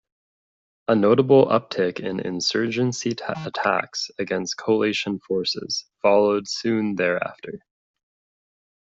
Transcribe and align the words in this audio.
A 0.87 0.95
notable 0.95 1.45
uptick 1.45 1.99
in 1.99 2.19
"insurgency" 2.21 3.11
attacks 3.11 4.09
against 4.17 4.57
coalition 4.57 5.19
forces 5.19 5.85
followed 6.01 6.47
soon 6.47 6.95
thereafter. 6.95 7.59